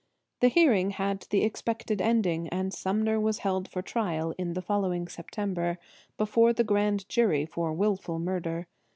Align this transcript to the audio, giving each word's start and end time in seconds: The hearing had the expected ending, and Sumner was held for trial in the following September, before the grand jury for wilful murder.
The 0.39 0.47
hearing 0.47 0.89
had 0.89 1.27
the 1.29 1.43
expected 1.43 2.01
ending, 2.01 2.47
and 2.49 2.73
Sumner 2.73 3.19
was 3.19 3.37
held 3.37 3.67
for 3.67 3.83
trial 3.83 4.33
in 4.35 4.53
the 4.55 4.61
following 4.63 5.07
September, 5.07 5.77
before 6.17 6.53
the 6.53 6.63
grand 6.63 7.07
jury 7.07 7.45
for 7.45 7.71
wilful 7.71 8.17
murder. 8.17 8.65